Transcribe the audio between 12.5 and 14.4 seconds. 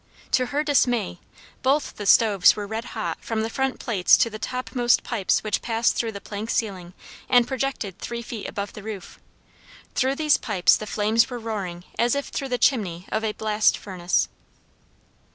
chimney of a blast furnace.